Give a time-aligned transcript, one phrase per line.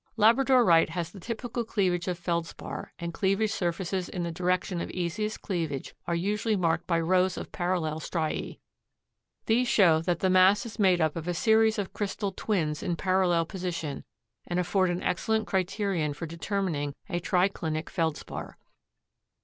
[0.17, 5.43] Labradorite has the typical cleavage of Feldspar and cleavage surfaces in the direction of easiest
[5.43, 8.57] cleavage are usually marked by rows of parallel striae.
[9.45, 12.95] These show that the mass is made up of a series of crystal twins in
[12.95, 14.03] parallel position
[14.47, 18.57] and afford an excellent criterion for determining a triclinic Feldspar.